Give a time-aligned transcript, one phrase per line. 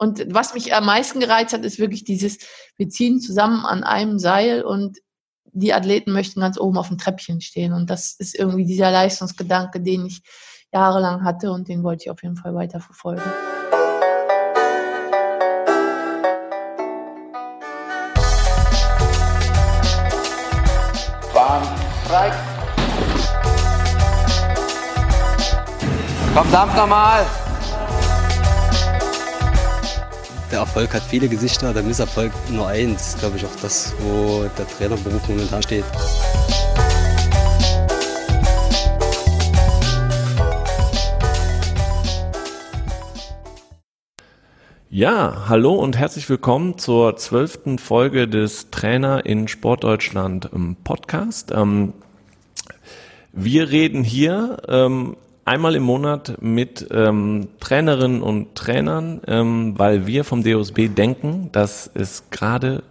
[0.00, 2.38] Und was mich am meisten gereizt hat, ist wirklich dieses,
[2.76, 4.98] wir ziehen zusammen an einem Seil und
[5.52, 7.72] die Athleten möchten ganz oben auf dem Treppchen stehen.
[7.72, 10.22] Und das ist irgendwie dieser Leistungsgedanke, den ich
[10.72, 13.22] jahrelang hatte und den wollte ich auf jeden Fall weiter verfolgen.
[21.34, 21.62] Bahn
[22.04, 22.32] frei.
[26.34, 27.26] Komm, dampf nochmal.
[30.50, 33.18] Der Erfolg hat viele Gesichter, der Misserfolg nur eins.
[33.18, 35.84] Glaube ich auch das, wo der Trainerberuf momentan steht.
[44.88, 51.52] Ja, hallo und herzlich willkommen zur zwölften Folge des Trainer in Sportdeutschland ähm, Podcast.
[51.54, 51.92] Ähm,
[53.32, 59.20] wir reden hier ähm, einmal im Monat mit Trainerinnen und Trainern,
[59.78, 62.82] weil wir vom DOSB denken, dass es gerade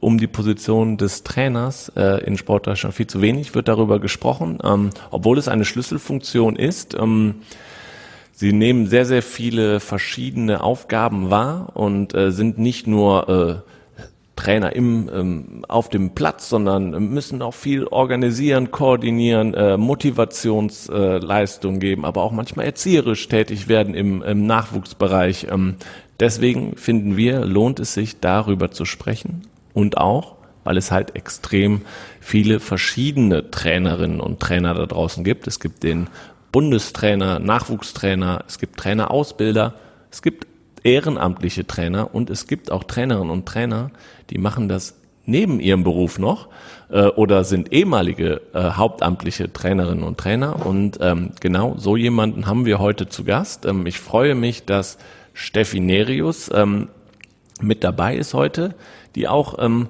[0.00, 4.58] um die Position des Trainers äh, in Sportdeutschland viel zu wenig wird darüber gesprochen,
[5.10, 6.96] obwohl es eine Schlüsselfunktion ist.
[8.40, 13.77] Sie nehmen sehr, sehr viele verschiedene Aufgaben wahr und äh, sind nicht nur äh,
[14.38, 21.78] Trainer im, ähm, auf dem Platz, sondern müssen auch viel organisieren, koordinieren, äh, Motivationsleistung äh,
[21.78, 25.48] geben, aber auch manchmal erzieherisch tätig werden im, im Nachwuchsbereich.
[25.50, 25.74] Ähm,
[26.20, 29.42] deswegen finden wir, lohnt es sich darüber zu sprechen
[29.74, 31.80] und auch, weil es halt extrem
[32.20, 35.48] viele verschiedene Trainerinnen und Trainer da draußen gibt.
[35.48, 36.06] Es gibt den
[36.52, 39.74] Bundestrainer, Nachwuchstrainer, es gibt Trainerausbilder,
[40.12, 40.46] es gibt
[40.84, 43.90] ehrenamtliche Trainer und es gibt auch Trainerinnen und Trainer,
[44.30, 46.48] die machen das neben ihrem Beruf noch
[46.90, 50.64] äh, oder sind ehemalige äh, hauptamtliche Trainerinnen und Trainer.
[50.64, 53.66] Und ähm, genau so jemanden haben wir heute zu Gast.
[53.66, 54.98] Ähm, ich freue mich, dass
[55.34, 56.88] Steffi Nerius ähm,
[57.60, 58.74] mit dabei ist heute,
[59.14, 59.88] die auch ähm,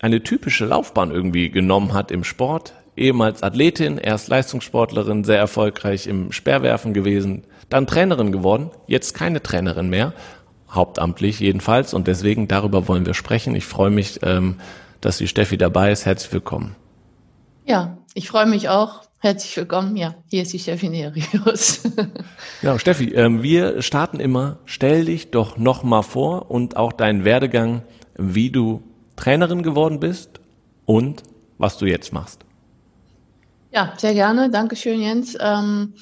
[0.00, 6.32] eine typische Laufbahn irgendwie genommen hat im Sport ehemals Athletin, erst Leistungssportlerin, sehr erfolgreich im
[6.32, 10.12] Speerwerfen gewesen, dann Trainerin geworden, jetzt keine Trainerin mehr,
[10.72, 11.94] hauptamtlich jedenfalls.
[11.94, 13.54] Und deswegen darüber wollen wir sprechen.
[13.54, 14.56] Ich freue mich, ähm,
[15.00, 16.06] dass die Steffi dabei ist.
[16.06, 16.74] Herzlich willkommen.
[17.64, 19.02] Ja, ich freue mich auch.
[19.18, 19.96] Herzlich willkommen.
[19.96, 21.82] Ja, hier ist die Steffi Nerius.
[22.60, 24.58] genau, Steffi, ähm, wir starten immer.
[24.64, 27.82] Stell dich doch noch mal vor und auch deinen Werdegang,
[28.16, 28.82] wie du
[29.14, 30.40] Trainerin geworden bist
[30.86, 31.22] und
[31.58, 32.44] was du jetzt machst.
[33.72, 34.50] Ja, sehr gerne.
[34.50, 35.36] Dankeschön, Jens.
[35.40, 35.94] Ähm,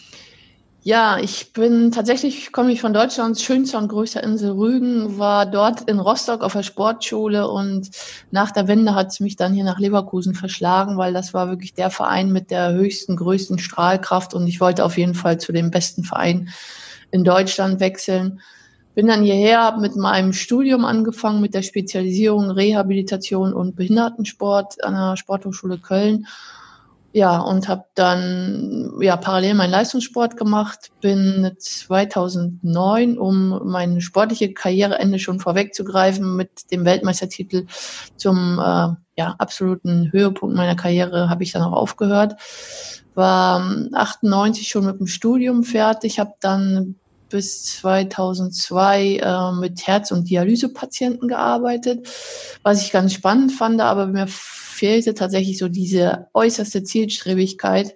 [0.83, 5.83] ja, ich bin tatsächlich, komme ich von Deutschlands schönster und größter Insel Rügen, war dort
[5.83, 7.91] in Rostock auf der Sportschule und
[8.31, 11.75] nach der Wende hat es mich dann hier nach Leverkusen verschlagen, weil das war wirklich
[11.75, 15.71] der Verein mit der höchsten, größten Strahlkraft und ich wollte auf jeden Fall zu dem
[15.71, 16.49] besten Verein
[17.11, 18.41] in Deutschland wechseln.
[18.95, 24.95] Bin dann hierher, habe mit meinem Studium angefangen, mit der Spezialisierung Rehabilitation und Behindertensport an
[24.95, 26.27] der Sporthochschule Köln
[27.13, 35.19] ja, und habe dann ja parallel meinen Leistungssport gemacht, bin 2009, um meine sportliche Karriereende
[35.19, 37.67] schon vorwegzugreifen, mit dem Weltmeistertitel
[38.17, 42.37] zum äh, ja, absoluten Höhepunkt meiner Karriere habe ich dann auch aufgehört.
[43.15, 43.61] War
[43.93, 46.95] 98 schon mit dem Studium fertig, habe dann
[47.31, 52.09] bis 2002 äh, mit Herz- und Dialysepatienten gearbeitet,
[52.63, 57.95] was ich ganz spannend fand, aber mir fehlte tatsächlich so diese äußerste Zielstrebigkeit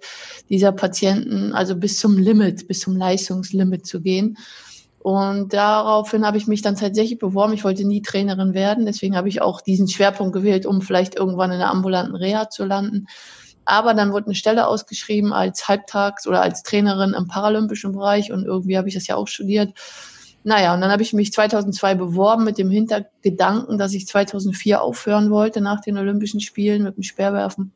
[0.49, 4.37] dieser Patienten, also bis zum Limit, bis zum Leistungslimit zu gehen.
[4.99, 7.53] Und daraufhin habe ich mich dann tatsächlich beworben.
[7.53, 8.87] Ich wollte nie Trainerin werden.
[8.87, 12.65] Deswegen habe ich auch diesen Schwerpunkt gewählt, um vielleicht irgendwann in der ambulanten Reha zu
[12.65, 13.05] landen.
[13.65, 18.31] Aber dann wurde eine Stelle ausgeschrieben als Halbtags- oder als Trainerin im paralympischen Bereich.
[18.31, 19.73] Und irgendwie habe ich das ja auch studiert.
[20.43, 25.31] Naja, und dann habe ich mich 2002 beworben mit dem Hintergedanken, dass ich 2004 aufhören
[25.31, 27.71] wollte nach den Olympischen Spielen mit dem Speerwerfen.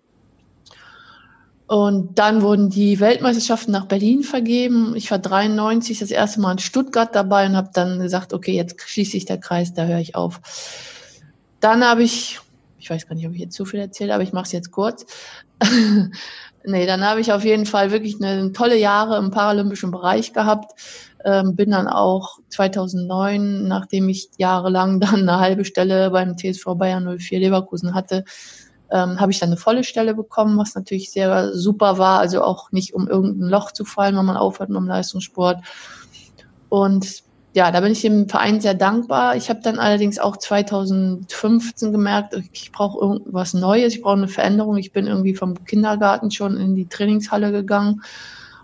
[1.69, 4.95] Und dann wurden die Weltmeisterschaften nach Berlin vergeben.
[4.95, 8.81] Ich war 93 das erste Mal in Stuttgart dabei und habe dann gesagt, okay, jetzt
[8.81, 10.41] schließe ich der Kreis, da höre ich auf.
[11.59, 12.39] Dann habe ich,
[12.79, 14.71] ich weiß gar nicht, ob ich jetzt zu viel erzähle, aber ich mache es jetzt
[14.71, 15.05] kurz.
[16.63, 20.73] nee, dann habe ich auf jeden Fall wirklich eine tolle Jahre im paralympischen Bereich gehabt
[21.25, 27.17] ähm, bin dann auch 2009, nachdem ich jahrelang dann eine halbe Stelle beim TSV Bayern
[27.17, 28.23] 04 Leverkusen hatte,
[28.91, 32.19] ähm, habe ich dann eine volle Stelle bekommen, was natürlich sehr super war.
[32.19, 35.63] Also auch nicht um irgendein Loch zu fallen, wenn man aufhört mit dem Leistungssport.
[36.69, 37.23] Und
[37.53, 39.35] ja, da bin ich dem Verein sehr dankbar.
[39.35, 44.77] Ich habe dann allerdings auch 2015 gemerkt, ich brauche irgendwas Neues, ich brauche eine Veränderung.
[44.77, 48.01] Ich bin irgendwie vom Kindergarten schon in die Trainingshalle gegangen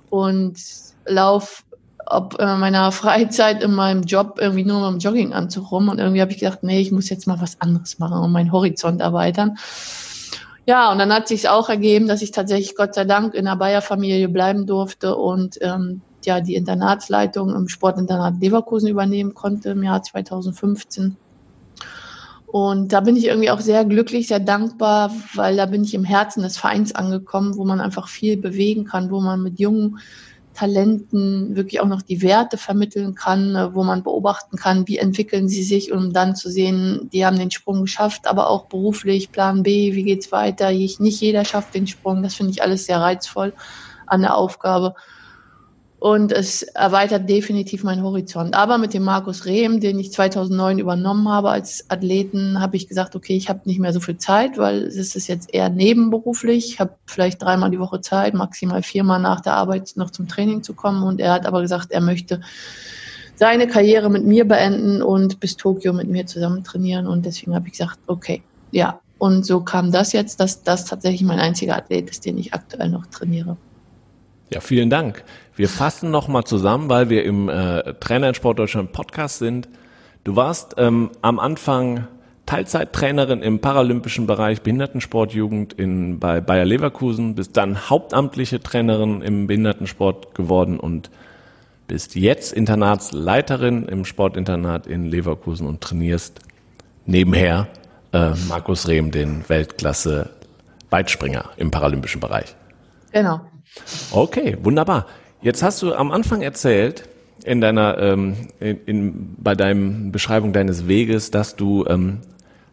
[0.10, 0.58] und
[1.06, 1.64] lauf
[2.08, 5.90] ob äh, meiner Freizeit in meinem Job irgendwie nur mit dem Jogginganzug rum.
[5.90, 8.52] Und irgendwie habe ich gedacht, nee, ich muss jetzt mal was anderes machen und meinen
[8.52, 9.58] Horizont erweitern.
[10.68, 13.56] Ja, und dann hat sich auch ergeben, dass ich tatsächlich Gott sei Dank in der
[13.56, 20.02] Bayer-Familie bleiben durfte und ähm, ja die Internatsleitung im Sportinternat Leverkusen übernehmen konnte im Jahr
[20.04, 21.16] 2015.
[22.48, 26.06] Und da bin ich irgendwie auch sehr glücklich, sehr dankbar, weil da bin ich im
[26.06, 30.00] Herzen des Vereins angekommen, wo man einfach viel bewegen kann, wo man mit jungen
[30.56, 35.48] Talenten wirklich auch noch die Werte vermitteln kann, äh, wo man beobachten kann, wie entwickeln
[35.50, 39.62] sie sich, um dann zu sehen, die haben den Sprung geschafft, aber auch beruflich, Plan
[39.62, 40.72] B, wie geht's weiter?
[40.72, 42.24] Nicht jeder schafft den Sprung.
[42.24, 43.54] Das finde ich alles sehr reizvoll
[44.08, 44.96] an der Aufgabe
[46.06, 48.54] und es erweitert definitiv meinen Horizont.
[48.54, 53.16] Aber mit dem Markus Rehm, den ich 2009 übernommen habe als Athleten, habe ich gesagt,
[53.16, 56.74] okay, ich habe nicht mehr so viel Zeit, weil es ist jetzt eher nebenberuflich.
[56.74, 60.62] Ich habe vielleicht dreimal die Woche Zeit, maximal viermal nach der Arbeit noch zum Training
[60.62, 61.02] zu kommen.
[61.02, 62.40] Und er hat aber gesagt, er möchte
[63.34, 67.08] seine Karriere mit mir beenden und bis Tokio mit mir zusammen trainieren.
[67.08, 69.00] Und deswegen habe ich gesagt, okay, ja.
[69.18, 72.90] Und so kam das jetzt, dass das tatsächlich mein einziger Athlet ist, den ich aktuell
[72.90, 73.58] noch trainiere.
[74.50, 75.24] Ja, vielen Dank.
[75.56, 79.68] Wir fassen nochmal zusammen, weil wir im äh, Trainer in Sport Deutschland Podcast sind.
[80.24, 82.08] Du warst ähm, am Anfang
[82.46, 90.36] Teilzeittrainerin im paralympischen Bereich Behindertensportjugend in, bei Bayer Leverkusen, bist dann hauptamtliche Trainerin im Behindertensport
[90.36, 91.10] geworden und
[91.88, 96.40] bist jetzt Internatsleiterin im Sportinternat in Leverkusen und trainierst
[97.06, 97.68] nebenher
[98.12, 100.30] äh, Markus Rehm, den Weltklasse
[100.92, 102.56] Weitspringer im paralympischen Bereich.
[103.12, 103.42] Genau.
[104.12, 105.08] Okay, wunderbar.
[105.42, 107.08] Jetzt hast du am Anfang erzählt,
[107.44, 112.22] in deiner, ähm, in, in, bei deinem Beschreibung deines Weges, dass du ähm,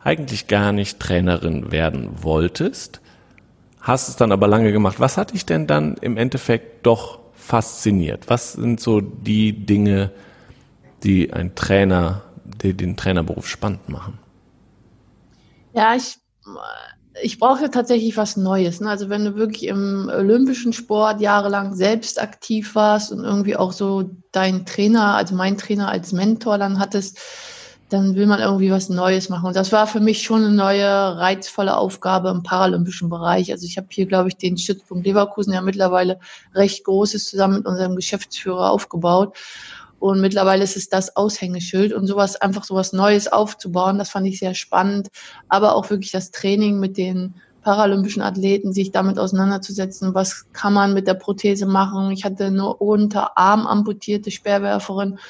[0.01, 3.01] eigentlich gar nicht Trainerin werden wolltest,
[3.81, 5.01] hast es dann aber lange gemacht.
[5.01, 8.25] Was hat dich denn dann im Endeffekt doch fasziniert?
[8.29, 10.11] Was sind so die Dinge,
[11.03, 12.23] die ein Trainer,
[12.63, 14.19] die den Trainerberuf spannend machen?
[15.75, 16.19] Ja, ich
[17.21, 18.81] ich brauche tatsächlich was Neues.
[18.81, 18.89] Ne?
[18.89, 24.11] Also wenn du wirklich im olympischen Sport jahrelang selbst aktiv warst und irgendwie auch so
[24.33, 27.19] deinen Trainer, also mein Trainer als Mentor dann hattest,
[27.91, 29.47] dann will man irgendwie was Neues machen.
[29.47, 33.53] Und das war für mich schon eine neue, reizvolle Aufgabe im paralympischen Bereich.
[33.53, 36.19] Also ich habe hier, glaube ich, den Stützpunkt Leverkusen ja mittlerweile
[36.55, 39.37] recht großes zusammen mit unserem Geschäftsführer aufgebaut.
[40.03, 44.41] Und mittlerweile ist es das Aushängeschild und sowas, einfach sowas Neues aufzubauen, das fand ich
[44.41, 45.11] sehr spannend.
[45.49, 50.93] Aber auch wirklich das Training mit den paralympischen Athleten, sich damit auseinanderzusetzen, was kann man
[50.93, 52.11] mit der Prothese machen.
[52.11, 55.21] Ich hatte eine Unterarm amputierte Speerwerferin,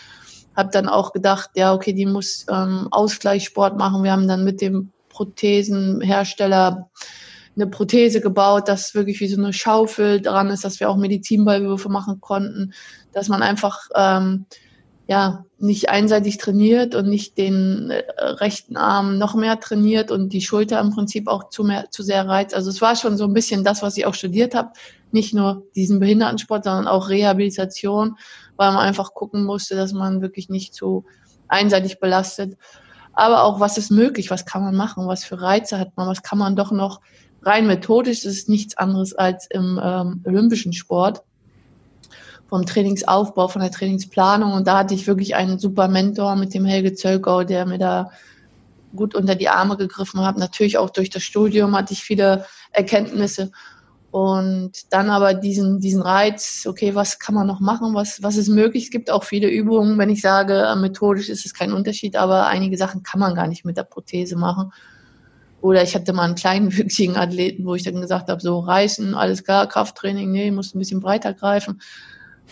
[0.56, 4.04] habe dann auch gedacht, ja, okay, die muss ähm, Ausgleichssport machen.
[4.04, 6.88] Wir haben dann mit dem Prothesenhersteller
[7.54, 11.88] eine Prothese gebaut, das wirklich wie so eine Schaufel dran ist, dass wir auch Medizinballwürfe
[11.88, 12.72] machen konnten,
[13.12, 14.46] dass man einfach ähm,
[15.06, 20.40] ja, nicht einseitig trainiert und nicht den äh, rechten Arm noch mehr trainiert und die
[20.40, 22.54] Schulter im Prinzip auch zu, mehr, zu sehr reizt.
[22.54, 24.70] Also es war schon so ein bisschen das, was ich auch studiert habe.
[25.10, 28.16] Nicht nur diesen Behindertensport, sondern auch Rehabilitation,
[28.56, 31.04] weil man einfach gucken musste, dass man wirklich nicht zu
[31.48, 32.56] einseitig belastet.
[33.12, 36.22] Aber auch, was ist möglich, was kann man machen, was für Reize hat man, was
[36.22, 37.00] kann man doch noch
[37.42, 41.22] rein methodisch, das ist nichts anderes als im ähm, olympischen Sport
[42.48, 44.52] vom Trainingsaufbau, von der Trainingsplanung.
[44.52, 48.10] Und da hatte ich wirklich einen super Mentor mit dem Helge Zölkau, der mir da
[48.94, 50.36] gut unter die Arme gegriffen hat.
[50.36, 53.50] Natürlich auch durch das Studium hatte ich viele Erkenntnisse.
[54.10, 58.48] Und dann aber diesen, diesen Reiz, okay, was kann man noch machen, was, was ist
[58.48, 58.84] möglich?
[58.84, 62.46] Es gibt auch viele Übungen, wenn ich sage, äh, methodisch ist es kein Unterschied, aber
[62.46, 64.70] einige Sachen kann man gar nicht mit der Prothese machen.
[65.62, 69.14] Oder ich hatte mal einen kleinen, wüchsigen Athleten, wo ich dann gesagt habe, so reißen,
[69.14, 71.80] alles klar, Krafttraining, nee, muss ein bisschen breiter greifen.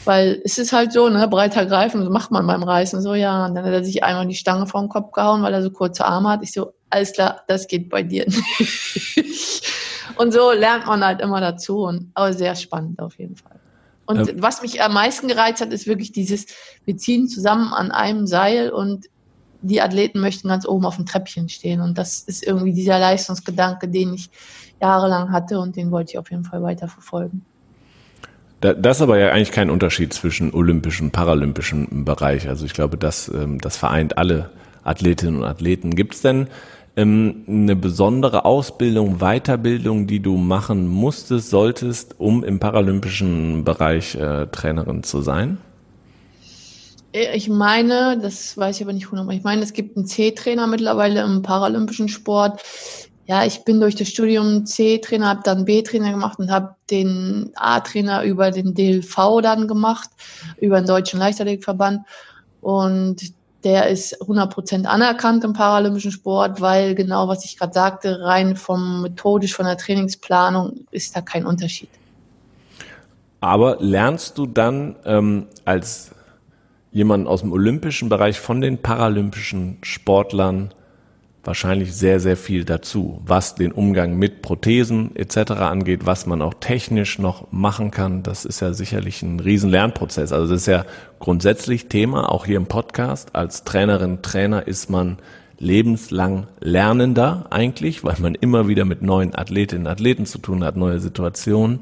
[0.05, 3.45] Weil es ist halt so, ne, breiter greifen, so macht man beim Reißen so, ja.
[3.45, 5.71] Und dann hat er sich einmal die Stange vor den Kopf gehauen, weil er so
[5.71, 6.43] kurze Arme hat.
[6.43, 9.63] Ich so, alles klar, das geht bei dir nicht.
[10.17, 11.83] und so lernt man halt immer dazu.
[11.83, 13.61] Und, aber sehr spannend auf jeden Fall.
[14.07, 14.35] Und ja.
[14.39, 16.47] was mich am meisten gereizt hat, ist wirklich dieses,
[16.85, 19.07] wir ziehen zusammen an einem Seil und
[19.63, 21.81] die Athleten möchten ganz oben auf dem Treppchen stehen.
[21.81, 24.31] Und das ist irgendwie dieser Leistungsgedanke, den ich
[24.81, 27.45] jahrelang hatte und den wollte ich auf jeden Fall weiter verfolgen.
[28.61, 32.47] Das ist aber ja eigentlich kein Unterschied zwischen olympischen und paralympischen Bereich.
[32.47, 34.51] Also ich glaube, das, ähm, das vereint alle
[34.85, 35.95] Athletinnen und Athleten.
[35.95, 36.49] Gibt es denn
[36.97, 44.47] ähm, eine besondere Ausbildung, Weiterbildung, die du machen musstest, solltest, um im paralympischen Bereich äh,
[44.49, 45.57] Trainerin zu sein?
[47.13, 49.37] Äh, ich meine, das weiß ich aber nicht hundertmal.
[49.37, 52.61] Ich meine, es gibt einen C-Trainer mittlerweile im paralympischen Sport
[53.31, 58.25] ja, ich bin durch das Studium C-Trainer, habe dann B-Trainer gemacht und habe den A-Trainer
[58.25, 60.11] über den DLV dann gemacht,
[60.61, 62.01] über den Deutschen Leichtathletikverband.
[62.61, 68.57] Und der ist 100% anerkannt im paralympischen Sport, weil genau, was ich gerade sagte, rein
[68.57, 71.91] vom methodisch, von der Trainingsplanung ist da kein Unterschied.
[73.41, 76.11] Aber lernst du dann ähm, als
[76.93, 80.73] jemand aus dem olympischen Bereich von den paralympischen Sportlern
[81.45, 85.53] wahrscheinlich sehr, sehr viel dazu, was den Umgang mit Prothesen etc.
[85.53, 88.23] angeht, was man auch technisch noch machen kann.
[88.23, 90.33] Das ist ja sicherlich ein riesen Lernprozess.
[90.33, 90.85] Also das ist ja
[91.19, 93.35] grundsätzlich Thema, auch hier im Podcast.
[93.35, 95.19] Als Trainerin, Trainer ist man
[95.59, 101.01] lebenslang Lernender eigentlich, weil man immer wieder mit neuen Athletinnen Athleten zu tun hat, neue
[101.01, 101.81] Situationen.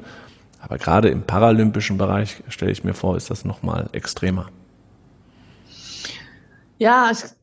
[0.60, 4.50] Aber gerade im paralympischen Bereich, stelle ich mir vor, ist das nochmal extremer.
[6.78, 7.38] Ja, es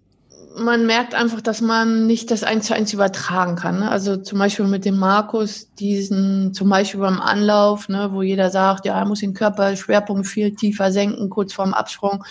[0.57, 3.79] man merkt einfach, dass man nicht das eins zu eins übertragen kann.
[3.79, 3.91] Ne?
[3.91, 8.85] Also zum Beispiel mit dem Markus, diesen, zum Beispiel beim Anlauf, ne, wo jeder sagt,
[8.85, 12.23] ja, er muss den Körperschwerpunkt viel tiefer senken, kurz vorm Absprung,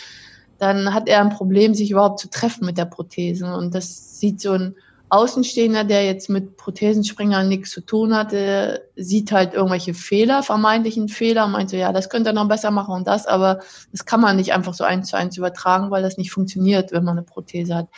[0.58, 3.46] dann hat er ein Problem, sich überhaupt zu treffen mit der Prothese.
[3.54, 4.74] Und das sieht so ein
[5.10, 11.46] Außenstehender, der jetzt mit Prothesenspringer nichts zu tun hatte, sieht halt irgendwelche Fehler, vermeintlichen Fehler,
[11.46, 13.60] meint so, ja, das könnte er noch besser machen und das, aber
[13.92, 17.04] das kann man nicht einfach so eins zu eins übertragen, weil das nicht funktioniert, wenn
[17.04, 17.88] man eine Prothese hat.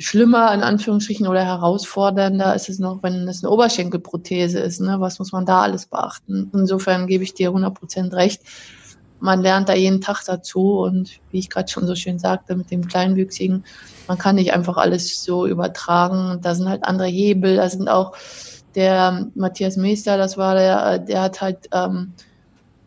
[0.00, 4.80] Schlimmer, in Anführungsstrichen, oder herausfordernder ist es noch, wenn es eine Oberschenkelprothese ist.
[4.80, 5.00] Ne?
[5.00, 6.50] Was muss man da alles beachten?
[6.54, 8.42] Insofern gebe ich dir 100% recht.
[9.20, 12.70] Man lernt da jeden Tag dazu und wie ich gerade schon so schön sagte, mit
[12.70, 13.64] dem Kleinwüchsigen,
[14.06, 16.40] man kann nicht einfach alles so übertragen.
[16.40, 18.16] Da sind halt andere Hebel, da sind auch
[18.74, 22.14] der Matthias Meester, das war der, der hat halt ähm,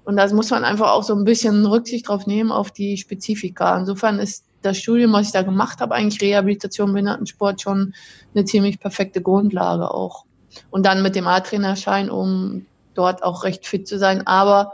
[0.10, 3.78] Und da muss man einfach auch so ein bisschen Rücksicht drauf nehmen auf die Spezifika.
[3.78, 7.94] Insofern ist das Studium, was ich da gemacht habe, eigentlich Rehabilitation, Behindertensport schon
[8.34, 10.26] eine ziemlich perfekte Grundlage auch.
[10.72, 14.26] Und dann mit dem A-Trainerschein, um dort auch recht fit zu sein.
[14.26, 14.74] Aber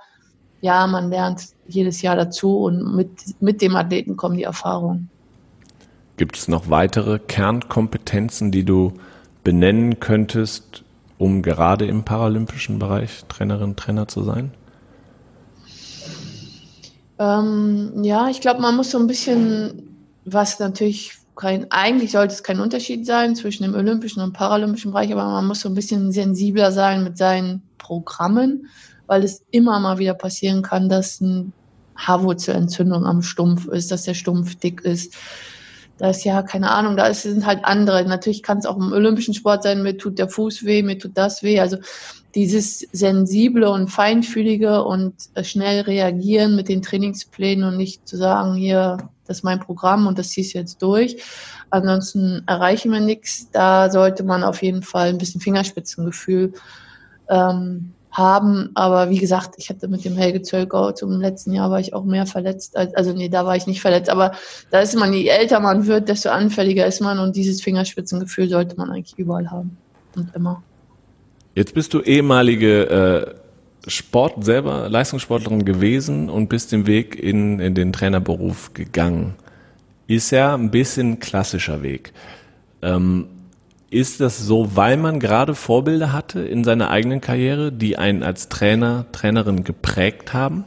[0.62, 3.10] ja, man lernt jedes Jahr dazu und mit,
[3.42, 5.10] mit dem Athleten kommen die Erfahrungen.
[6.16, 8.94] Gibt es noch weitere Kernkompetenzen, die du
[9.44, 10.86] benennen könntest,
[11.18, 14.54] um gerade im paralympischen Bereich Trainerin, Trainer zu sein?
[17.20, 19.96] Ähm, ja, ich glaube, man muss so ein bisschen,
[20.26, 25.12] was natürlich kein, eigentlich sollte es kein Unterschied sein zwischen dem olympischen und paralympischen Bereich,
[25.12, 28.68] aber man muss so ein bisschen sensibler sein mit seinen Programmen,
[29.08, 31.54] weil es immer mal wieder passieren kann, dass ein
[31.98, 35.16] Haarwurzelentzündung am Stumpf ist, dass der Stumpf dick ist.
[35.98, 38.04] Da ist ja, keine Ahnung, da sind halt andere.
[38.06, 41.18] Natürlich kann es auch im olympischen Sport sein, mir tut der Fuß weh, mir tut
[41.18, 41.60] das weh.
[41.60, 41.78] Also
[42.36, 48.56] dieses sensible und feinfühlige und äh, schnell reagieren mit den Trainingsplänen und nicht zu sagen,
[48.56, 51.18] hier, das ist mein Programm und das ziehst jetzt durch.
[51.70, 53.50] Ansonsten erreichen wir nichts.
[53.52, 56.54] Da sollte man auf jeden Fall ein bisschen Fingerspitzengefühl
[57.30, 58.70] ähm, haben.
[58.76, 62.04] Aber wie gesagt, ich hatte mit dem Helge Zölkau zum letzten Jahr war ich auch
[62.04, 62.76] mehr verletzt.
[62.78, 64.10] Als, also nee, da war ich nicht verletzt.
[64.10, 64.34] Aber
[64.72, 68.76] da ist man, je älter man wird, desto anfälliger ist man und dieses Fingerspitzengefühl sollte
[68.76, 69.78] man eigentlich überall haben
[70.16, 70.62] und immer.
[71.56, 73.36] Jetzt bist du ehemalige
[73.86, 79.36] äh, Sport selber, Leistungssportlerin gewesen und bist den Weg in, in den Trainerberuf gegangen.
[80.08, 82.12] Ist ja ein bisschen klassischer Weg.
[82.82, 83.28] Ähm,
[83.90, 88.50] ist das so, weil man gerade Vorbilder hatte in seiner eigenen Karriere, die einen als
[88.50, 90.66] Trainer, Trainerin geprägt haben?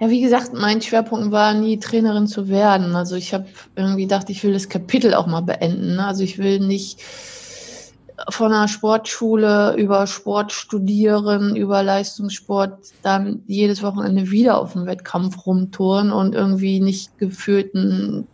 [0.00, 2.96] Ja, wie gesagt, mein Schwerpunkt war nie Trainerin zu werden.
[2.96, 5.98] Also ich habe irgendwie gedacht, ich will das Kapitel auch mal beenden.
[5.98, 7.02] Also ich will nicht
[8.30, 15.46] von einer Sportschule über Sport studieren, über Leistungssport, dann jedes Wochenende wieder auf dem Wettkampf
[15.46, 18.26] rumtouren und irgendwie nicht gefühlten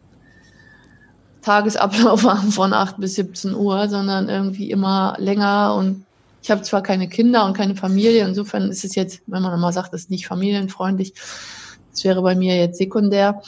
[1.42, 6.04] Tagesablauf haben von 8 bis 17 Uhr, sondern irgendwie immer länger und
[6.42, 9.72] ich habe zwar keine Kinder und keine Familie, insofern ist es jetzt, wenn man mal
[9.72, 11.14] sagt, es ist nicht familienfreundlich,
[11.90, 13.40] das wäre bei mir jetzt sekundär.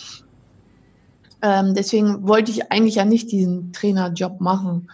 [1.42, 4.88] Ähm, deswegen wollte ich eigentlich ja nicht diesen Trainerjob machen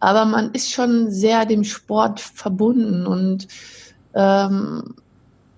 [0.00, 3.48] aber man ist schon sehr dem Sport verbunden und
[4.14, 4.94] ähm,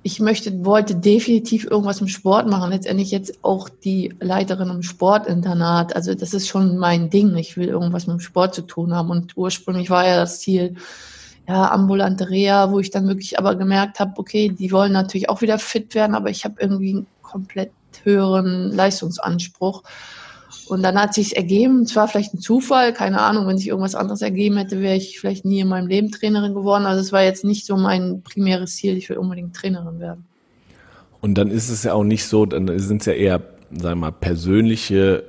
[0.03, 2.71] ich möchte, wollte definitiv irgendwas im Sport machen.
[2.71, 5.95] Letztendlich jetzt auch die Leiterin im Sportinternat.
[5.95, 7.37] Also das ist schon mein Ding.
[7.37, 9.11] Ich will irgendwas mit dem Sport zu tun haben.
[9.11, 10.77] Und ursprünglich war ja das Ziel,
[11.49, 15.41] ja, ambulante Reha, wo ich dann wirklich aber gemerkt habe, okay, die wollen natürlich auch
[15.41, 17.73] wieder fit werden, aber ich habe irgendwie einen komplett
[18.05, 19.83] höheren Leistungsanspruch.
[20.69, 24.23] Und dann hat sich's ergeben, zwar vielleicht ein Zufall, keine Ahnung, wenn sich irgendwas anderes
[24.23, 26.87] ergeben hätte, wäre ich vielleicht nie in meinem Leben Trainerin geworden.
[26.87, 30.25] Also es war jetzt nicht so mein primäres Ziel, ich will unbedingt Trainerin werden.
[31.21, 34.07] Und dann ist es ja auch nicht so, dann sind es ja eher, sagen wir
[34.07, 35.25] mal, persönliche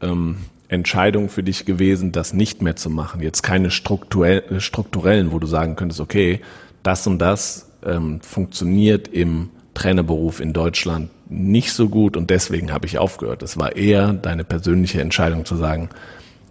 [0.00, 0.36] ähm,
[0.68, 3.22] Entscheidungen für dich gewesen, das nicht mehr zu machen.
[3.22, 6.40] Jetzt keine strukturell, strukturellen, wo du sagen könntest, okay,
[6.82, 12.86] das und das ähm, funktioniert im Trainerberuf in Deutschland nicht so gut und deswegen habe
[12.86, 13.42] ich aufgehört.
[13.42, 15.90] Es war eher deine persönliche Entscheidung zu sagen,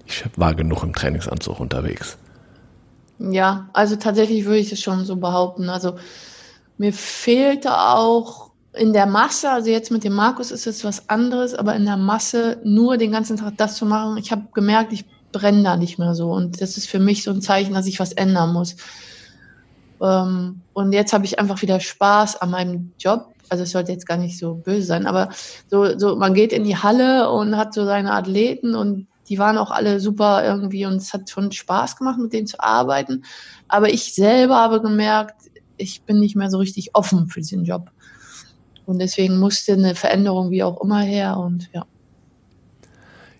[0.05, 2.17] ich war genug im Trainingsanzug unterwegs.
[3.19, 5.69] Ja, also tatsächlich würde ich es schon so behaupten.
[5.69, 5.95] Also
[6.77, 11.55] mir fehlte auch in der Masse, also jetzt mit dem Markus ist es was anderes,
[11.55, 14.17] aber in der Masse nur den ganzen Tag das zu machen.
[14.17, 17.31] Ich habe gemerkt, ich brenne da nicht mehr so und das ist für mich so
[17.31, 18.75] ein Zeichen, dass ich was ändern muss.
[19.99, 24.05] Ähm, und jetzt habe ich einfach wieder Spaß an meinem Job also es sollte jetzt
[24.05, 25.29] gar nicht so böse sein, aber
[25.69, 29.57] so, so, man geht in die Halle und hat so seine Athleten und die waren
[29.57, 33.23] auch alle super irgendwie und es hat schon Spaß gemacht, mit denen zu arbeiten.
[33.67, 35.35] Aber ich selber habe gemerkt,
[35.77, 37.91] ich bin nicht mehr so richtig offen für diesen Job.
[38.85, 41.85] Und deswegen musste eine Veränderung wie auch immer her und ja.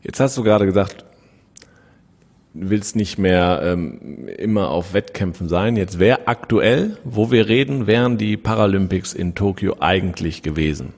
[0.04, 1.07] Jetzt hast du gerade gesagt,
[2.60, 5.76] willst nicht mehr ähm, immer auf Wettkämpfen sein.
[5.76, 10.94] Jetzt wäre aktuell, wo wir reden, wären die Paralympics in Tokio eigentlich gewesen.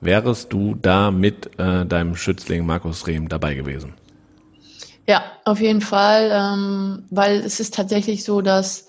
[0.00, 3.94] Wärest du da mit äh, deinem Schützling Markus Rehm dabei gewesen?
[5.06, 8.88] Ja, auf jeden Fall, ähm, weil es ist tatsächlich so, dass,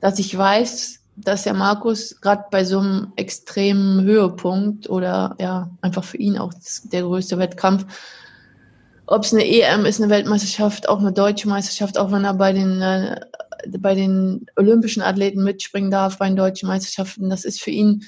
[0.00, 6.04] dass ich weiß, dass der Markus gerade bei so einem extremen Höhepunkt oder ja, einfach
[6.04, 6.52] für ihn auch
[6.84, 7.86] der größte Wettkampf,
[9.06, 12.52] ob es eine EM ist, eine Weltmeisterschaft, auch eine deutsche Meisterschaft, auch wenn er bei
[12.52, 13.20] den, äh,
[13.78, 18.04] bei den olympischen Athleten mitspringen darf, bei den deutschen Meisterschaften, das ist für ihn,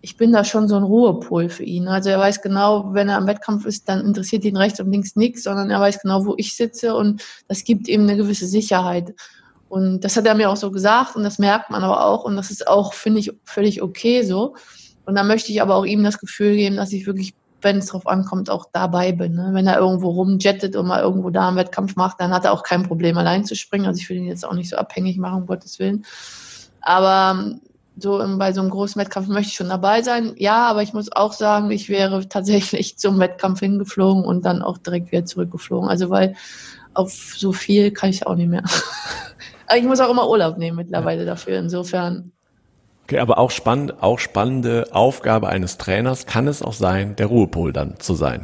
[0.00, 1.86] ich bin da schon so ein Ruhepol für ihn.
[1.86, 5.16] Also er weiß genau, wenn er am Wettkampf ist, dann interessiert ihn rechts und links
[5.16, 9.14] nichts, sondern er weiß genau, wo ich sitze und das gibt ihm eine gewisse Sicherheit.
[9.68, 12.36] Und das hat er mir auch so gesagt und das merkt man aber auch und
[12.36, 14.56] das ist auch, finde ich, völlig okay so.
[15.04, 17.86] Und dann möchte ich aber auch ihm das Gefühl geben, dass ich wirklich wenn es
[17.86, 19.34] drauf ankommt, auch dabei bin.
[19.34, 19.50] Ne?
[19.52, 22.62] Wenn er irgendwo rumjettet und mal irgendwo da einen Wettkampf macht, dann hat er auch
[22.62, 23.86] kein Problem, allein zu springen.
[23.86, 26.04] Also ich will ihn jetzt auch nicht so abhängig machen, um Gottes Willen.
[26.80, 27.60] Aber ähm,
[27.96, 30.34] so bei so einem großen Wettkampf möchte ich schon dabei sein.
[30.36, 34.78] Ja, aber ich muss auch sagen, ich wäre tatsächlich zum Wettkampf hingeflogen und dann auch
[34.78, 35.88] direkt wieder zurückgeflogen.
[35.88, 36.34] Also weil
[36.94, 38.64] auf so viel kann ich auch nicht mehr.
[39.66, 41.58] aber ich muss auch immer Urlaub nehmen mittlerweile dafür.
[41.58, 42.32] Insofern
[43.04, 47.72] Okay, aber auch spannend, auch spannende Aufgabe eines Trainers kann es auch sein, der Ruhepol
[47.72, 48.42] dann zu sein.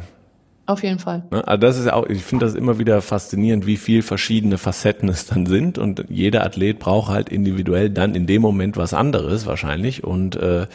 [0.69, 1.23] Auf jeden Fall.
[1.31, 4.59] Ne, also das ist ja auch, ich finde das immer wieder faszinierend, wie viel verschiedene
[4.59, 8.93] Facetten es dann sind und jeder Athlet braucht halt individuell dann in dem Moment was
[8.93, 10.67] anderes wahrscheinlich und äh,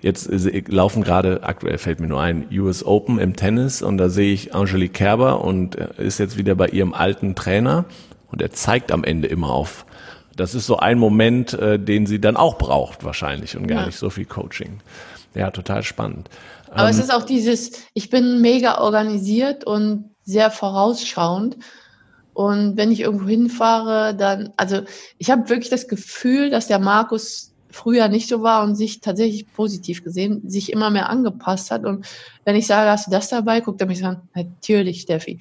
[0.00, 0.30] jetzt
[0.68, 4.54] laufen gerade, aktuell fällt mir nur ein, US Open im Tennis und da sehe ich
[4.54, 7.84] Angelique Kerber und äh, ist jetzt wieder bei ihrem alten Trainer
[8.30, 9.86] und er zeigt am Ende immer auf
[10.36, 13.86] das ist so ein Moment, äh, den sie dann auch braucht wahrscheinlich und gar ja.
[13.86, 14.80] nicht so viel Coaching.
[15.34, 16.28] Ja, total spannend.
[16.70, 21.56] Aber ähm, es ist auch dieses, ich bin mega organisiert und sehr vorausschauend.
[22.34, 24.80] Und wenn ich irgendwo hinfahre, dann, also
[25.18, 29.50] ich habe wirklich das Gefühl, dass der Markus früher nicht so war und sich tatsächlich
[29.52, 31.84] positiv gesehen, sich immer mehr angepasst hat.
[31.84, 32.06] Und
[32.44, 35.38] wenn ich sage, hast du das dabei, guckt er mich an, natürlich, Steffi.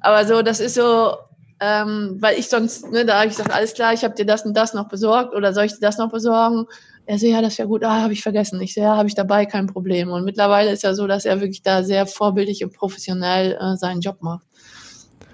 [0.00, 1.14] Aber so, das ist so,
[1.60, 4.44] ähm, weil ich sonst, ne, da habe ich gesagt, alles klar, ich habe dir das
[4.44, 6.66] und das noch besorgt oder soll ich dir das noch besorgen?
[7.06, 8.60] Er so, ja, das wäre gut, ah, habe ich vergessen.
[8.60, 10.10] Ich so, ja, habe ich dabei, kein Problem.
[10.10, 14.02] Und mittlerweile ist ja so, dass er wirklich da sehr vorbildlich und professionell äh, seinen
[14.02, 14.46] Job macht.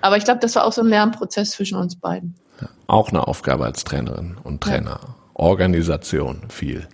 [0.01, 2.37] Aber ich glaube, das war auch so ein Lernprozess zwischen uns beiden.
[2.87, 5.01] Auch eine Aufgabe als Trainerin und Trainer.
[5.03, 5.15] Ja.
[5.35, 6.87] Organisation, viel.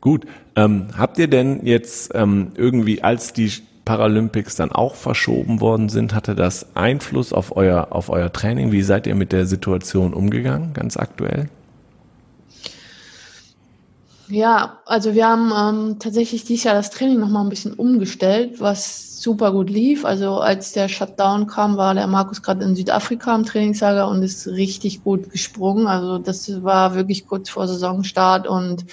[0.00, 0.26] Gut.
[0.54, 3.52] Ähm, habt ihr denn jetzt ähm, irgendwie, als die
[3.88, 8.70] Paralympics dann auch verschoben worden sind, hatte das Einfluss auf euer, auf euer Training?
[8.70, 11.48] Wie seid ihr mit der Situation umgegangen, ganz aktuell?
[14.28, 19.22] Ja, also wir haben ähm, tatsächlich dieses Jahr das Training nochmal ein bisschen umgestellt, was
[19.22, 20.04] super gut lief.
[20.04, 24.46] Also als der Shutdown kam, war der Markus gerade in Südafrika im Trainingslager und ist
[24.48, 25.86] richtig gut gesprungen.
[25.86, 28.84] Also das war wirklich kurz vor Saisonstart und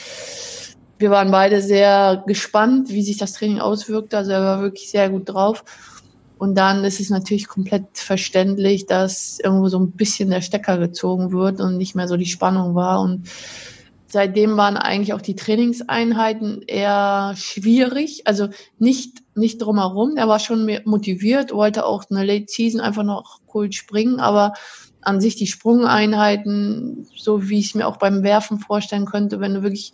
[0.98, 4.18] wir waren beide sehr gespannt, wie sich das Training auswirkte.
[4.18, 5.64] Also er war wirklich sehr gut drauf.
[6.38, 11.32] Und dann ist es natürlich komplett verständlich, dass irgendwo so ein bisschen der Stecker gezogen
[11.32, 13.02] wird und nicht mehr so die Spannung war.
[13.02, 13.28] Und
[14.08, 18.28] seitdem waren eigentlich auch die Trainingseinheiten eher schwierig.
[18.28, 20.18] Also nicht, nicht drumherum.
[20.18, 24.20] Er war schon motiviert, wollte auch eine Late Season einfach noch cool springen.
[24.20, 24.54] Aber
[25.02, 29.54] an sich die Sprungeinheiten, so wie ich es mir auch beim Werfen vorstellen könnte, wenn
[29.54, 29.94] du wirklich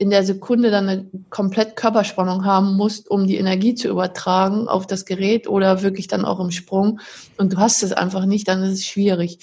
[0.00, 4.86] in der Sekunde dann eine komplett Körperspannung haben musst, um die Energie zu übertragen auf
[4.86, 7.00] das Gerät oder wirklich dann auch im Sprung.
[7.36, 9.40] Und du hast es einfach nicht, dann ist es schwierig.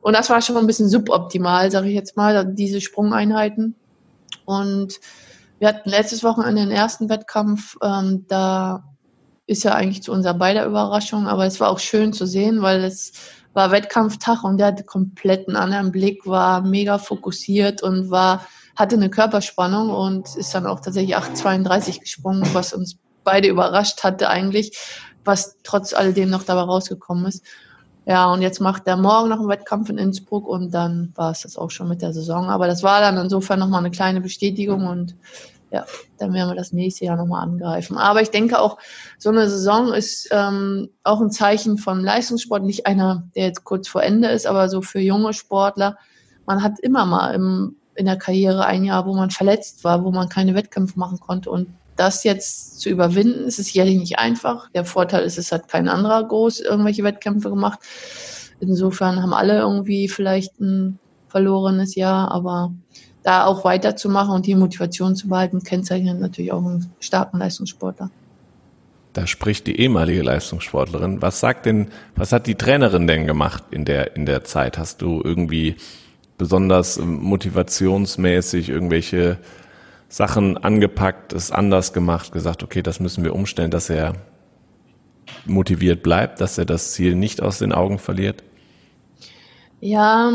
[0.00, 3.74] Und das war schon ein bisschen suboptimal, sage ich jetzt mal, diese Sprungeinheiten.
[4.46, 5.00] Und
[5.58, 8.84] wir hatten letztes Wochenende den ersten Wettkampf, ähm, da
[9.46, 12.84] ist ja eigentlich zu unserer beider Überraschung, aber es war auch schön zu sehen, weil
[12.84, 13.12] es
[13.52, 18.96] war Wettkampftag und der hatte komplett einen anderen Blick, war mega fokussiert und war hatte
[18.96, 24.78] eine Körperspannung und ist dann auch tatsächlich 8,32 gesprungen, was uns beide überrascht hatte eigentlich,
[25.24, 27.44] was trotz alledem noch dabei rausgekommen ist.
[28.06, 31.40] Ja, und jetzt macht er morgen noch einen Wettkampf in Innsbruck und dann war es
[31.40, 32.50] das auch schon mit der Saison.
[32.50, 35.16] Aber das war dann insofern nochmal eine kleine Bestätigung und
[35.70, 35.86] ja,
[36.18, 37.96] dann werden wir das nächste Jahr nochmal angreifen.
[37.96, 38.78] Aber ich denke auch,
[39.18, 43.88] so eine Saison ist ähm, auch ein Zeichen von Leistungssport, nicht einer, der jetzt kurz
[43.88, 45.96] vor Ende ist, aber so für junge Sportler.
[46.46, 50.10] Man hat immer mal im in der Karriere ein Jahr, wo man verletzt war, wo
[50.10, 51.50] man keine Wettkämpfe machen konnte.
[51.50, 54.70] Und das jetzt zu überwinden, ist es sicherlich nicht einfach.
[54.70, 57.78] Der Vorteil ist, es hat kein anderer groß irgendwelche Wettkämpfe gemacht.
[58.60, 62.72] Insofern haben alle irgendwie vielleicht ein verlorenes Jahr, aber
[63.22, 68.10] da auch weiterzumachen und die Motivation zu behalten, kennzeichnet natürlich auch einen starken Leistungssportler.
[69.14, 71.22] Da spricht die ehemalige Leistungssportlerin.
[71.22, 74.76] Was sagt denn, was hat die Trainerin denn gemacht in der, in der Zeit?
[74.76, 75.76] Hast du irgendwie
[76.38, 79.38] besonders motivationsmäßig irgendwelche
[80.08, 84.14] Sachen angepackt, es anders gemacht, gesagt, okay, das müssen wir umstellen, dass er
[85.46, 88.42] motiviert bleibt, dass er das Ziel nicht aus den Augen verliert?
[89.80, 90.32] Ja,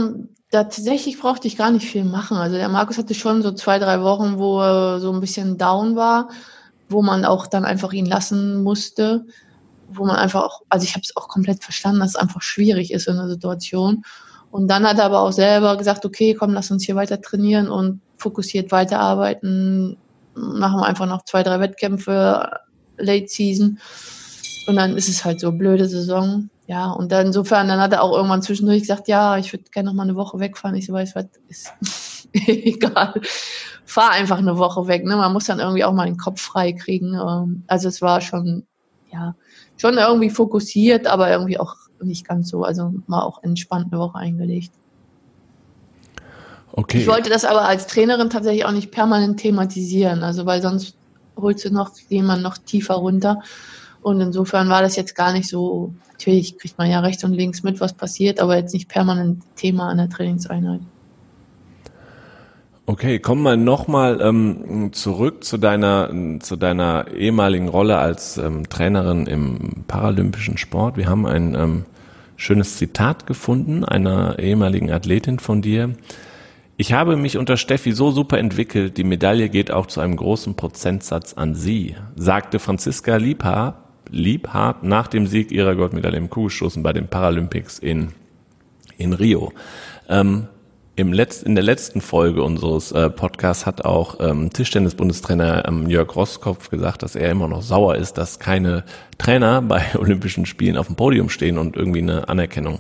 [0.52, 2.38] tatsächlich brauchte ich gar nicht viel machen.
[2.38, 5.96] Also der Markus hatte schon so zwei, drei Wochen, wo er so ein bisschen down
[5.96, 6.30] war,
[6.90, 9.26] wo man auch dann einfach ihn lassen musste,
[9.92, 12.92] wo man einfach auch, also ich habe es auch komplett verstanden, dass es einfach schwierig
[12.92, 14.04] ist in der Situation.
[14.52, 17.70] Und dann hat er aber auch selber gesagt, okay, komm, lass uns hier weiter trainieren
[17.70, 19.98] und fokussiert weiterarbeiten.
[20.34, 22.50] Machen wir einfach noch zwei, drei Wettkämpfe,
[22.98, 23.80] Late Season.
[24.68, 26.50] Und dann ist es halt so blöde Saison.
[26.68, 29.90] Ja, und dann insofern, dann hat er auch irgendwann zwischendurch gesagt, ja, ich würde gerne
[29.90, 30.76] noch mal eine Woche wegfahren.
[30.76, 31.74] Ich so, weiß was, ist
[32.34, 33.20] egal.
[33.86, 35.04] Fahr einfach eine Woche weg.
[35.04, 35.16] Ne?
[35.16, 37.16] Man muss dann irgendwie auch mal den Kopf frei kriegen.
[37.16, 38.68] Ähm, also es war schon,
[39.12, 39.36] ja,
[39.78, 42.64] schon irgendwie fokussiert, aber irgendwie auch nicht ganz so.
[42.64, 44.72] Also mal auch entspannt eine Woche eingelegt.
[46.72, 47.00] Okay.
[47.00, 50.96] Ich wollte das aber als Trainerin tatsächlich auch nicht permanent thematisieren, also weil sonst
[51.36, 53.42] holst du noch jemanden noch tiefer runter.
[54.02, 57.64] Und insofern war das jetzt gar nicht so, natürlich kriegt man ja rechts und links
[57.64, 60.82] mit, was passiert, aber jetzt nicht permanent Thema an der Trainingseinheit.
[62.90, 69.28] Okay, kommen wir nochmal ähm, zurück zu deiner, zu deiner ehemaligen Rolle als ähm, Trainerin
[69.28, 70.98] im paralympischen Sport.
[70.98, 71.86] Wir haben ein ähm,
[72.36, 75.94] schönes Zitat gefunden einer ehemaligen Athletin von dir.
[76.78, 80.56] Ich habe mich unter Steffi so super entwickelt, die Medaille geht auch zu einem großen
[80.56, 83.76] Prozentsatz an sie, sagte Franziska Liebhardt,
[84.10, 88.14] Liebhardt nach dem Sieg ihrer Goldmedaille im Kugelstoßen bei den Paralympics in,
[88.98, 89.54] in Rio.
[90.10, 90.48] Ähm,
[91.00, 96.16] im Letz-, in der letzten Folge unseres äh, Podcasts hat auch ähm, Tischtennis-Bundestrainer ähm, Jörg
[96.16, 98.84] Rosskopf gesagt, dass er immer noch sauer ist, dass keine
[99.18, 102.80] Trainer bei Olympischen Spielen auf dem Podium stehen und irgendwie eine Anerkennung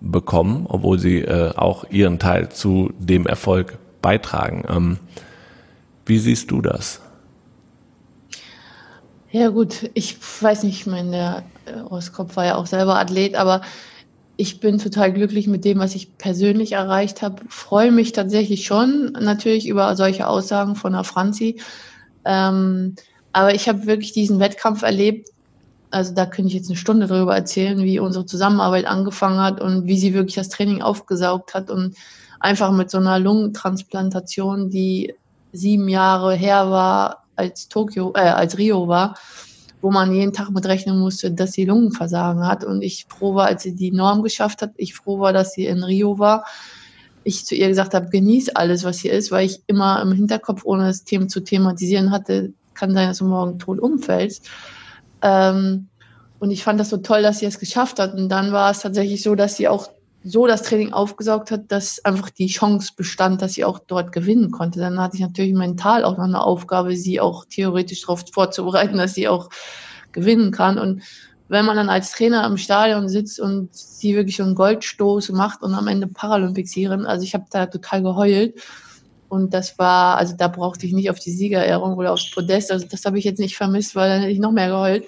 [0.00, 4.64] bekommen, obwohl sie äh, auch ihren Teil zu dem Erfolg beitragen.
[4.68, 4.98] Ähm,
[6.04, 7.00] wie siehst du das?
[9.30, 13.34] Ja gut, ich weiß nicht, ich meine, der äh, Roskopf war ja auch selber Athlet,
[13.34, 13.62] aber
[14.36, 17.42] ich bin total glücklich mit dem, was ich persönlich erreicht habe.
[17.48, 21.60] Freue mich tatsächlich schon natürlich über solche Aussagen von der Franzi.
[22.24, 22.96] Ähm,
[23.32, 25.28] aber ich habe wirklich diesen Wettkampf erlebt.
[25.90, 29.86] Also da könnte ich jetzt eine Stunde darüber erzählen, wie unsere Zusammenarbeit angefangen hat und
[29.86, 31.94] wie sie wirklich das Training aufgesaugt hat und
[32.40, 35.14] einfach mit so einer Lungentransplantation, die
[35.52, 39.14] sieben Jahre her war, als Tokio, äh, als Rio war,
[39.84, 42.64] wo man jeden Tag mit rechnen musste, dass sie Lungenversagen hat.
[42.64, 45.66] Und ich froh war, als sie die Norm geschafft hat, ich froh war, dass sie
[45.66, 46.46] in Rio war.
[47.22, 50.62] Ich zu ihr gesagt habe, genieß alles, was hier ist, weil ich immer im Hinterkopf,
[50.64, 54.48] ohne das Thema zu thematisieren hatte, kann sein, dass du morgen tot umfällst.
[55.20, 55.88] Ähm,
[56.38, 58.14] und ich fand das so toll, dass sie es geschafft hat.
[58.14, 59.90] Und dann war es tatsächlich so, dass sie auch
[60.26, 64.50] so das Training aufgesaugt hat, dass einfach die Chance bestand, dass sie auch dort gewinnen
[64.50, 64.80] konnte.
[64.80, 69.12] Dann hatte ich natürlich mental auch noch eine Aufgabe, sie auch theoretisch darauf vorzubereiten, dass
[69.12, 69.50] sie auch
[70.12, 70.78] gewinnen kann.
[70.78, 71.02] Und
[71.48, 75.74] wenn man dann als Trainer im Stadion sitzt und sie wirklich einen Goldstoß macht und
[75.74, 78.54] am Ende Paralympicsiegerin, also ich habe da total geheult.
[79.28, 82.72] Und das war, also da brauchte ich nicht auf die Siegerehrung oder aufs Podest.
[82.72, 85.04] Also das habe ich jetzt nicht vermisst, weil dann hätte ich noch mehr geheult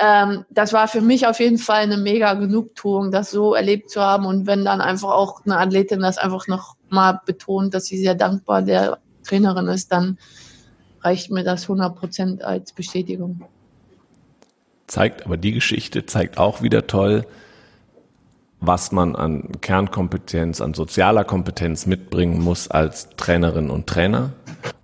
[0.00, 4.00] ähm, das war für mich auf jeden Fall eine mega Genugtuung, das so erlebt zu
[4.00, 4.24] haben.
[4.24, 8.14] Und wenn dann einfach auch eine Athletin das einfach noch mal betont, dass sie sehr
[8.14, 10.18] dankbar der Trainerin ist, dann
[11.02, 13.42] reicht mir das 100 Prozent als Bestätigung.
[14.86, 17.26] Zeigt aber die Geschichte, zeigt auch wieder toll,
[18.60, 24.32] was man an Kernkompetenz, an sozialer Kompetenz mitbringen muss als Trainerin und Trainer.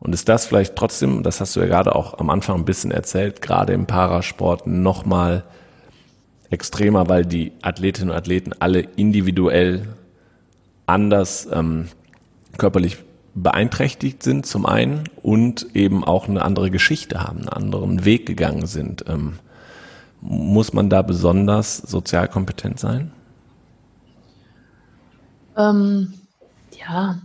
[0.01, 2.91] Und ist das vielleicht trotzdem, das hast du ja gerade auch am Anfang ein bisschen
[2.91, 5.45] erzählt, gerade im Parasport nochmal
[6.51, 9.89] extremer, weil die Athletinnen und Athleten alle individuell
[10.87, 11.89] anders ähm,
[12.57, 12.99] körperlich
[13.35, 18.67] beeinträchtigt sind zum einen und eben auch eine andere Geschichte haben, einen anderen Weg gegangen
[18.67, 19.05] sind.
[19.09, 19.39] Ähm,
[20.21, 23.13] muss man da besonders sozial kompetent sein?
[25.57, 26.15] Ähm,
[26.79, 27.19] ja,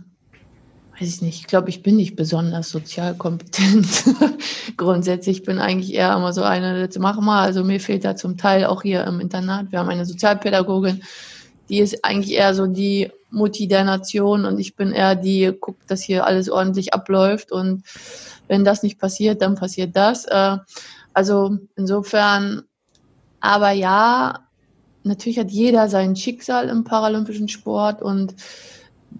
[1.02, 1.40] weiß ich nicht.
[1.40, 4.04] Ich glaube, ich bin nicht besonders sozial kompetent.
[4.76, 7.40] Grundsätzlich bin eigentlich eher immer so eine, das machen wir.
[7.40, 9.72] Also mir fehlt da zum Teil auch hier im Internat.
[9.72, 11.02] Wir haben eine Sozialpädagogin,
[11.68, 15.90] die ist eigentlich eher so die Mutti der Nation und ich bin eher die, guckt,
[15.90, 17.82] dass hier alles ordentlich abläuft und
[18.46, 20.26] wenn das nicht passiert, dann passiert das.
[20.26, 20.58] Äh,
[21.14, 22.62] also insofern,
[23.40, 24.46] aber ja,
[25.02, 28.34] natürlich hat jeder sein Schicksal im paralympischen Sport und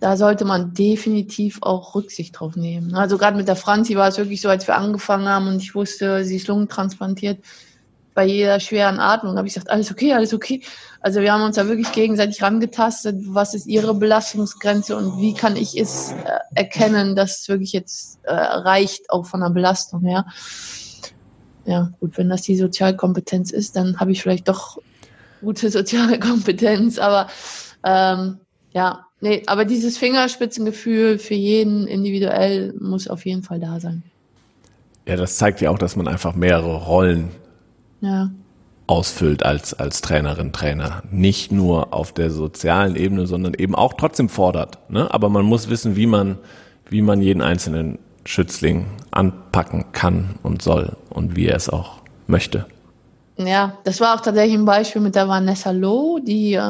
[0.00, 2.94] da sollte man definitiv auch Rücksicht drauf nehmen.
[2.94, 5.74] Also gerade mit der Franzi war es wirklich so, als wir angefangen haben und ich
[5.74, 7.38] wusste, sie ist lungentransplantiert,
[8.14, 10.62] bei jeder schweren Atmung habe ich gesagt, alles okay, alles okay.
[11.00, 15.56] Also wir haben uns da wirklich gegenseitig rangetastet, was ist ihre Belastungsgrenze und wie kann
[15.56, 20.26] ich es äh, erkennen, dass es wirklich jetzt äh, reicht, auch von der Belastung her.
[21.64, 24.78] Ja, gut, wenn das die Sozialkompetenz ist, dann habe ich vielleicht doch
[25.40, 27.28] gute soziale Kompetenz, aber
[27.84, 28.40] ähm,
[28.72, 34.02] ja, nee, aber dieses Fingerspitzengefühl für jeden individuell muss auf jeden Fall da sein.
[35.06, 37.30] Ja, das zeigt ja auch, dass man einfach mehrere Rollen
[38.00, 38.30] ja.
[38.86, 41.02] ausfüllt als, als Trainerin, Trainer.
[41.10, 44.78] Nicht nur auf der sozialen Ebene, sondern eben auch trotzdem fordert.
[44.90, 45.12] Ne?
[45.12, 46.38] Aber man muss wissen, wie man,
[46.88, 52.66] wie man jeden einzelnen Schützling anpacken kann und soll und wie er es auch möchte.
[53.36, 56.60] Ja, das war auch tatsächlich ein Beispiel mit der Vanessa Loh, die äh,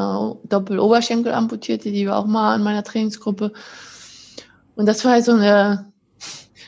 [0.45, 3.51] Doppeloberschenkel amputierte, die war auch mal in meiner Trainingsgruppe.
[4.75, 5.93] Und das war so eine,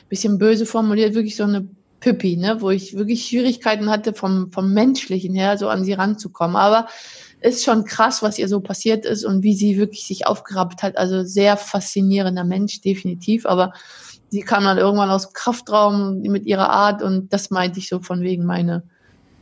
[0.10, 1.68] bisschen böse formuliert, wirklich so eine
[2.00, 6.56] Püppi, ne, wo ich wirklich Schwierigkeiten hatte, vom, vom Menschlichen her so an sie ranzukommen.
[6.56, 6.88] Aber
[7.42, 10.98] ist schon krass, was ihr so passiert ist und wie sie wirklich sich aufgerappt hat.
[10.98, 13.46] Also sehr faszinierender Mensch, definitiv.
[13.46, 13.74] Aber
[14.30, 18.22] sie kam dann irgendwann aus Kraftraum mit ihrer Art und das meinte ich so von
[18.22, 18.84] wegen meine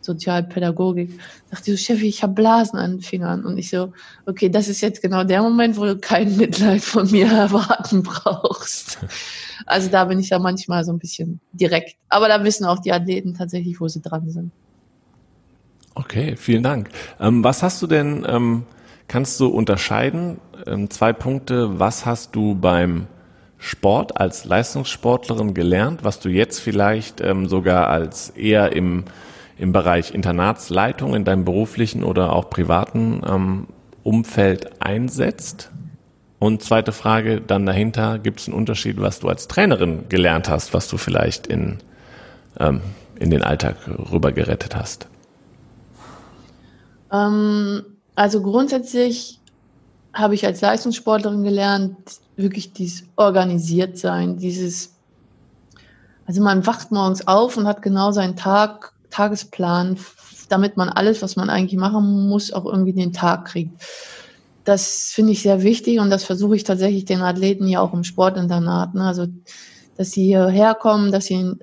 [0.04, 1.20] Sozialpädagogik.
[1.50, 3.46] Dachte so, Chef, ich habe Blasen an den Fingern.
[3.46, 3.94] Und ich so,
[4.26, 9.00] okay, das ist jetzt genau der Moment, wo du kein Mitleid von mir erwarten brauchst.
[9.66, 11.96] Also da bin ich ja manchmal so ein bisschen direkt.
[12.10, 14.52] Aber da wissen auch die Athleten tatsächlich, wo sie dran sind.
[15.96, 16.90] Okay, vielen Dank.
[17.20, 18.64] Ähm, was hast du denn, ähm,
[19.08, 23.08] kannst du unterscheiden, ähm, zwei Punkte, was hast du beim
[23.60, 29.06] Sport als Leistungssportlerin gelernt, was du jetzt vielleicht ähm, sogar als eher im
[29.58, 33.68] im Bereich Internatsleitung in deinem beruflichen oder auch privaten ähm,
[34.04, 35.72] Umfeld einsetzt?
[36.40, 40.74] Und zweite Frage dann dahinter, gibt es einen Unterschied, was du als Trainerin gelernt hast,
[40.74, 41.78] was du vielleicht in,
[42.60, 42.82] ähm,
[43.18, 43.78] in den Alltag
[44.12, 45.08] rüber gerettet hast?
[47.14, 47.84] Ähm,
[48.16, 49.40] also grundsätzlich
[50.14, 51.96] habe ich als Leistungssportlerin gelernt,
[52.36, 54.94] wirklich dieses organisiert sein, dieses,
[56.26, 59.98] also man wacht morgens auf und hat genau seinen Tag Tagesplan,
[60.50, 63.80] damit man alles, was man eigentlich machen muss, auch irgendwie den Tag kriegt.
[64.64, 68.04] Das finde ich sehr wichtig und das versuche ich tatsächlich den Athleten ja auch im
[68.04, 68.96] Sportinternat.
[68.96, 69.04] Ne?
[69.04, 69.28] Also,
[69.98, 71.58] dass sie hierher kommen, dass sie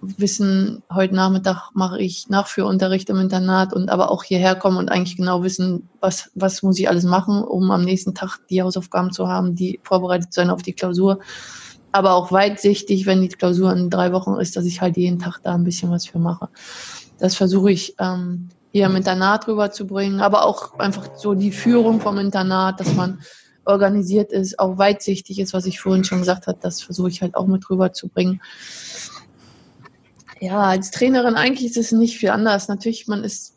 [0.00, 5.16] wissen, heute Nachmittag mache ich Nachführunterricht im Internat und aber auch hierher kommen und eigentlich
[5.16, 9.26] genau wissen, was, was muss ich alles machen, um am nächsten Tag die Hausaufgaben zu
[9.26, 11.18] haben, die vorbereitet sein auf die Klausur
[11.96, 15.40] aber auch weitsichtig, wenn die Klausur in drei Wochen ist, dass ich halt jeden Tag
[15.42, 16.48] da ein bisschen was für mache.
[17.18, 22.18] Das versuche ich ähm, hier im Internat rüberzubringen, aber auch einfach so die Führung vom
[22.18, 23.20] Internat, dass man
[23.64, 27.34] organisiert ist, auch weitsichtig ist, was ich vorhin schon gesagt habe, das versuche ich halt
[27.34, 28.40] auch mit rüberzubringen.
[30.40, 32.68] Ja, als Trainerin eigentlich ist es nicht viel anders.
[32.68, 33.55] Natürlich, man ist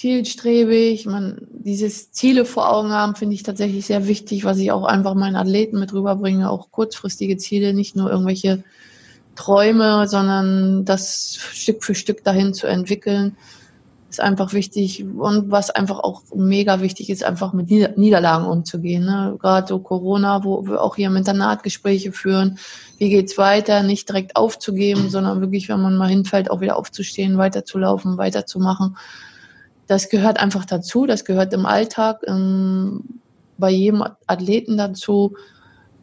[0.00, 4.84] zielstrebig, man dieses Ziele vor Augen haben, finde ich tatsächlich sehr wichtig, was ich auch
[4.84, 8.64] einfach meinen Athleten mit rüberbringe, auch kurzfristige Ziele, nicht nur irgendwelche
[9.36, 13.36] Träume, sondern das Stück für Stück dahin zu entwickeln,
[14.08, 15.04] ist einfach wichtig.
[15.04, 19.04] Und was einfach auch mega wichtig ist, einfach mit Niederlagen umzugehen.
[19.04, 19.36] Ne?
[19.38, 22.58] Gerade so Corona, wo wir auch hier im Internat Gespräche führen.
[22.96, 23.82] Wie geht's weiter?
[23.82, 28.96] Nicht direkt aufzugeben, sondern wirklich, wenn man mal hinfällt, auch wieder aufzustehen, weiterzulaufen, weiterzumachen
[29.90, 33.02] das gehört einfach dazu, das gehört im Alltag ähm,
[33.58, 35.34] bei jedem Athleten dazu.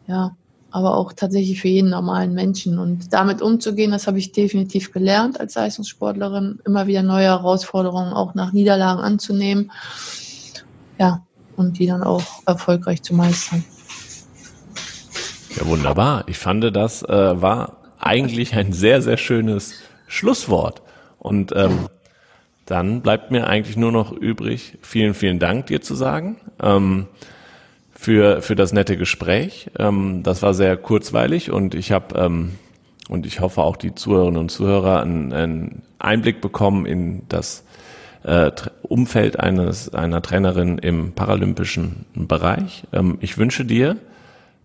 [0.06, 0.36] Ja,
[0.70, 2.78] aber auch tatsächlich für jeden normalen Menschen.
[2.78, 8.34] Und damit umzugehen, das habe ich definitiv gelernt als Leistungssportlerin, immer wieder neue Herausforderungen auch
[8.34, 9.72] nach Niederlagen anzunehmen.
[10.98, 11.22] Ja,
[11.56, 13.64] und die dann auch erfolgreich zu meistern.
[15.56, 16.24] Ja, wunderbar.
[16.26, 19.72] Ich fand, das äh, war eigentlich ein sehr, sehr schönes
[20.06, 20.82] Schlusswort.
[21.18, 21.88] Und ähm,
[22.68, 26.36] dann bleibt mir eigentlich nur noch übrig, vielen, vielen Dank dir zu sagen.
[26.62, 27.06] Ähm,
[27.98, 29.70] für, für das nette Gespräch.
[29.76, 32.52] Ähm, das war sehr kurzweilig und ich habe ähm,
[33.08, 37.64] und ich hoffe auch die Zuhörerinnen und Zuhörer einen, einen Einblick bekommen in das
[38.22, 38.52] äh,
[38.82, 42.84] Umfeld eines einer Trainerin im paralympischen Bereich.
[42.92, 43.96] Ähm, ich wünsche dir,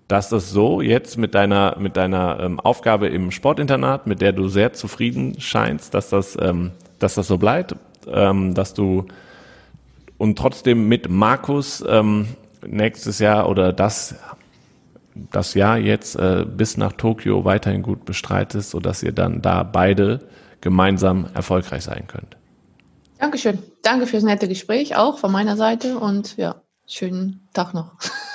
[0.07, 4.47] dass das so jetzt mit deiner mit deiner ähm, Aufgabe im Sportinternat, mit der du
[4.47, 7.75] sehr zufrieden scheinst, dass das ähm, dass das so bleibt,
[8.11, 9.05] ähm, dass du
[10.17, 12.27] und trotzdem mit Markus ähm,
[12.65, 14.15] nächstes Jahr oder das,
[15.15, 20.21] das Jahr jetzt äh, bis nach Tokio weiterhin gut bestreitest, sodass ihr dann da beide
[20.61, 22.37] gemeinsam erfolgreich sein könnt.
[23.19, 23.59] Dankeschön.
[23.81, 26.55] Danke fürs nette Gespräch auch von meiner Seite und ja,
[26.87, 27.93] schönen Tag noch.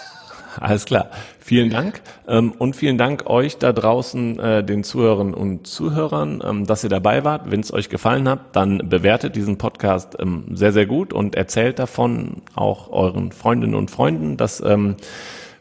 [0.61, 1.11] Alles klar.
[1.38, 2.01] Vielen Dank.
[2.27, 6.90] Ähm, und vielen Dank euch da draußen, äh, den Zuhörern und Zuhörern, ähm, dass ihr
[6.90, 7.51] dabei wart.
[7.51, 11.79] Wenn es euch gefallen hat, dann bewertet diesen Podcast ähm, sehr, sehr gut und erzählt
[11.79, 14.62] davon auch euren Freundinnen und Freunden, dass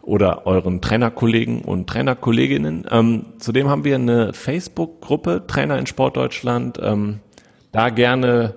[0.01, 3.35] oder euren Trainerkollegen und Trainerkolleginnen.
[3.39, 6.79] zudem haben wir eine Facebook-Gruppe Trainer in Sportdeutschland.
[7.71, 8.55] da gerne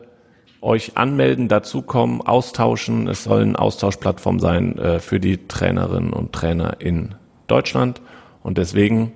[0.63, 3.09] euch anmelden, dazukommen, austauschen.
[3.09, 7.15] Es soll eine Austauschplattform sein äh, für die Trainerinnen und Trainer in
[7.47, 8.01] Deutschland.
[8.43, 9.13] Und deswegen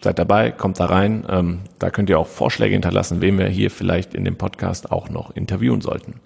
[0.00, 1.24] seid dabei, kommt da rein.
[1.28, 5.08] Ähm, da könnt ihr auch Vorschläge hinterlassen, wen wir hier vielleicht in dem Podcast auch
[5.08, 6.20] noch interviewen sollten.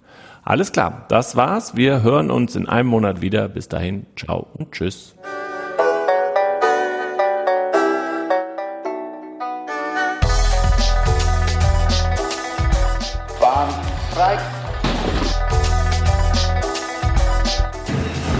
[0.44, 1.76] Alles klar, das war's.
[1.76, 3.48] Wir hören uns in einem Monat wieder.
[3.48, 5.14] Bis dahin, ciao und tschüss.